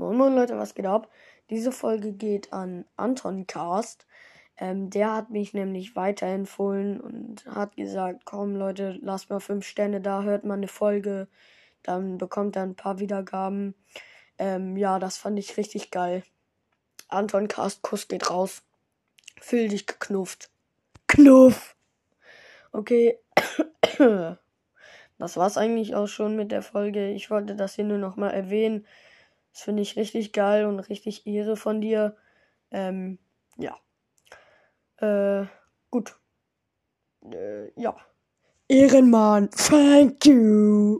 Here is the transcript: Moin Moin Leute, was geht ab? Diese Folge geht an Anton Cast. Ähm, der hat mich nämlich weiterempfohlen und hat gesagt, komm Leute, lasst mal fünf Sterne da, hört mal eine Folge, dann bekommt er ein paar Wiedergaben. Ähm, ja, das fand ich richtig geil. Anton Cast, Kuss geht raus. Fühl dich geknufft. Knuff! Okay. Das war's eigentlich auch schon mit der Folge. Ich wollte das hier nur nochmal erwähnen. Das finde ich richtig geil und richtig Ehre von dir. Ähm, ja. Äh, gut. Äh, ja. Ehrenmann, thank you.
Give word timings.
Moin 0.00 0.16
Moin 0.16 0.34
Leute, 0.34 0.56
was 0.56 0.74
geht 0.74 0.86
ab? 0.86 1.10
Diese 1.50 1.72
Folge 1.72 2.12
geht 2.12 2.54
an 2.54 2.86
Anton 2.96 3.46
Cast. 3.46 4.06
Ähm, 4.56 4.88
der 4.88 5.14
hat 5.14 5.28
mich 5.28 5.52
nämlich 5.52 5.94
weiterempfohlen 5.94 7.02
und 7.02 7.44
hat 7.44 7.76
gesagt, 7.76 8.24
komm 8.24 8.56
Leute, 8.56 8.98
lasst 9.02 9.28
mal 9.28 9.40
fünf 9.40 9.66
Sterne 9.66 10.00
da, 10.00 10.22
hört 10.22 10.46
mal 10.46 10.54
eine 10.54 10.68
Folge, 10.68 11.28
dann 11.82 12.16
bekommt 12.16 12.56
er 12.56 12.62
ein 12.62 12.76
paar 12.76 12.98
Wiedergaben. 12.98 13.74
Ähm, 14.38 14.74
ja, 14.78 14.98
das 14.98 15.18
fand 15.18 15.38
ich 15.38 15.58
richtig 15.58 15.90
geil. 15.90 16.22
Anton 17.08 17.46
Cast, 17.46 17.82
Kuss 17.82 18.08
geht 18.08 18.30
raus. 18.30 18.62
Fühl 19.38 19.68
dich 19.68 19.86
geknufft. 19.86 20.48
Knuff! 21.08 21.76
Okay. 22.72 23.18
Das 25.18 25.36
war's 25.36 25.58
eigentlich 25.58 25.94
auch 25.94 26.06
schon 26.06 26.34
mit 26.34 26.50
der 26.50 26.62
Folge. 26.62 27.10
Ich 27.10 27.30
wollte 27.30 27.54
das 27.54 27.74
hier 27.74 27.84
nur 27.84 27.98
nochmal 27.98 28.32
erwähnen. 28.32 28.86
Das 29.52 29.62
finde 29.62 29.82
ich 29.82 29.96
richtig 29.96 30.32
geil 30.32 30.66
und 30.66 30.80
richtig 30.80 31.26
Ehre 31.26 31.56
von 31.56 31.80
dir. 31.80 32.16
Ähm, 32.70 33.18
ja. 33.56 33.76
Äh, 34.98 35.46
gut. 35.90 36.16
Äh, 37.24 37.70
ja. 37.80 37.96
Ehrenmann, 38.68 39.50
thank 39.50 40.26
you. 40.26 40.80